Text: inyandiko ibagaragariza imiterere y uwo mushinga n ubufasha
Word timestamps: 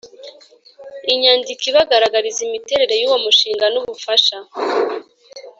inyandiko 1.13 1.63
ibagaragariza 1.71 2.39
imiterere 2.47 2.93
y 3.01 3.05
uwo 3.07 3.17
mushinga 3.23 3.65
n 3.69 3.75
ubufasha 3.81 4.37